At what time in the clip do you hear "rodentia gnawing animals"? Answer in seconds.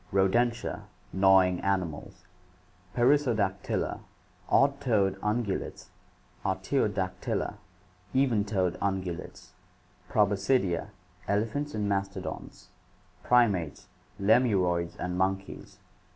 0.11-2.25